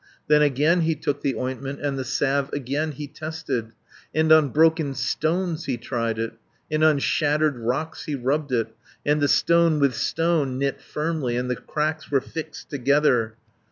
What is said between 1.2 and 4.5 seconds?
the ointment, And the salve again he tested, And on